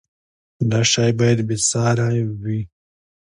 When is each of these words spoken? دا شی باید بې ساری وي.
دا 0.69 0.81
شی 0.91 1.09
باید 1.19 1.39
بې 1.47 1.57
ساری 1.69 2.21
وي. 2.41 2.59